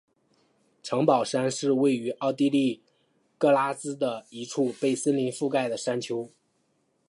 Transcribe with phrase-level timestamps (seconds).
[0.81, 2.81] 城堡山是位于奥地利
[3.37, 6.27] 格拉兹的一处被森林覆盖的山丘。